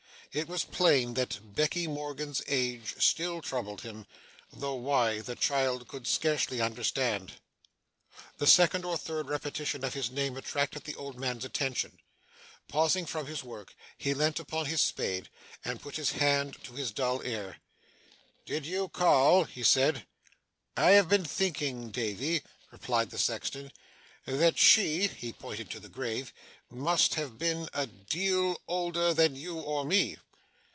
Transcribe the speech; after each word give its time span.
It 0.33 0.47
was 0.47 0.63
plain 0.63 1.15
that 1.15 1.39
Becky 1.43 1.87
Morgan's 1.87 2.41
age 2.47 2.95
still 2.99 3.41
troubled 3.41 3.81
him; 3.81 4.07
though 4.49 4.75
why, 4.75 5.19
the 5.19 5.35
child 5.35 5.89
could 5.89 6.07
scarcely 6.07 6.61
understand. 6.61 7.33
The 8.37 8.47
second 8.47 8.85
or 8.85 8.95
third 8.97 9.27
repetition 9.27 9.83
of 9.83 9.93
his 9.93 10.09
name 10.09 10.37
attracted 10.37 10.85
the 10.85 10.95
old 10.95 11.19
man's 11.19 11.43
attention. 11.43 11.99
Pausing 12.69 13.05
from 13.05 13.25
his 13.25 13.43
work, 13.43 13.75
he 13.97 14.13
leant 14.13 14.39
on 14.53 14.67
his 14.67 14.79
spade, 14.79 15.27
and 15.65 15.81
put 15.81 15.97
his 15.97 16.11
hand 16.11 16.57
to 16.63 16.75
his 16.75 16.91
dull 16.93 17.21
ear. 17.25 17.57
'Did 18.45 18.65
you 18.65 18.87
call?' 18.87 19.43
he 19.43 19.63
said. 19.63 20.07
'I 20.77 20.91
have 20.91 21.09
been 21.09 21.25
thinking, 21.25 21.89
Davy,' 21.91 22.41
replied 22.71 23.09
the 23.09 23.19
sexton, 23.19 23.69
'that 24.25 24.57
she,' 24.57 25.07
he 25.07 25.33
pointed 25.33 25.67
to 25.71 25.79
the 25.79 25.89
grave, 25.89 26.31
'must 26.69 27.15
have 27.15 27.39
been 27.39 27.67
a 27.73 27.87
deal 27.87 28.55
older 28.67 29.15
than 29.15 29.35
you 29.35 29.57
or 29.59 29.83
me. 29.83 30.15